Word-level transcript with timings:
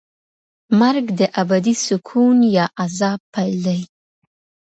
مرګ 0.79 1.05
د 1.19 1.21
ابدي 1.41 1.73
سکون 1.85 2.37
یا 2.55 2.65
عذاب 2.83 3.19
پیل 3.33 3.55
دی. 3.65 3.79